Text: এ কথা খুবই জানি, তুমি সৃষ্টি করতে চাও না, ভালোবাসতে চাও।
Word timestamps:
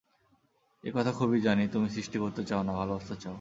এ 0.83 0.89
কথা 0.93 1.11
খুবই 1.11 1.41
জানি, 1.41 1.67
তুমি 1.67 1.89
সৃষ্টি 1.89 2.17
করতে 2.19 2.41
চাও 2.45 2.61
না, 2.63 2.73
ভালোবাসতে 2.73 3.15
চাও। 3.15 3.29